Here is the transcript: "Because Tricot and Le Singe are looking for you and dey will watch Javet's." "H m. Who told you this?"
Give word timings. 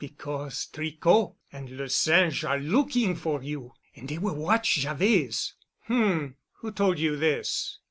"Because 0.01 0.65
Tricot 0.65 1.35
and 1.51 1.69
Le 1.77 1.87
Singe 1.87 2.43
are 2.45 2.57
looking 2.59 3.13
for 3.15 3.43
you 3.43 3.73
and 3.95 4.07
dey 4.07 4.17
will 4.17 4.33
watch 4.33 4.79
Javet's." 4.79 5.53
"H 5.85 5.91
m. 5.91 6.37
Who 6.53 6.71
told 6.71 6.97
you 6.97 7.15
this?" 7.17 7.77